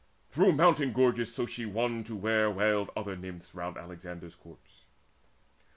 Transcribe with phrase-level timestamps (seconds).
[0.31, 4.85] Through mountain gorges so she won to where Wailed other Nymphs round Alexander's corpse.